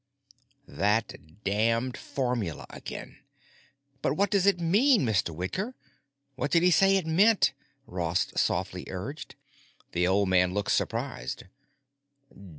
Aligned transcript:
That 0.67 1.43
damned 1.43 1.95
formula 1.95 2.65
again! 2.71 3.17
"But 4.01 4.13
what 4.17 4.31
does 4.31 4.47
it 4.47 4.59
mean, 4.59 5.05
Mr. 5.05 5.29
Whitker? 5.29 5.75
What 6.33 6.49
did 6.49 6.63
he 6.63 6.71
say 6.71 6.97
it 6.97 7.05
meant?" 7.05 7.53
Ross 7.85 8.31
softly 8.35 8.85
urged. 8.87 9.35
The 9.91 10.07
old 10.07 10.27
man 10.27 10.55
looked 10.55 10.71
surprised. 10.71 11.43